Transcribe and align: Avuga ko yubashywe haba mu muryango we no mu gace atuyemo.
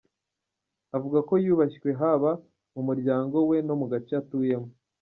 Avuga 0.97 1.19
ko 1.27 1.33
yubashywe 1.45 1.89
haba 1.99 2.31
mu 2.73 2.81
muryango 2.87 3.35
we 3.49 3.57
no 3.67 3.73
mu 3.79 3.85
gace 3.91 4.13
atuyemo. 4.21 4.69